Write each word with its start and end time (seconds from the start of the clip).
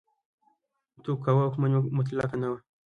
توکوګاوا 1.03 1.41
واکمني 1.45 1.77
مطلقه 1.97 2.35
نه 2.41 2.47
وه. 2.51 2.59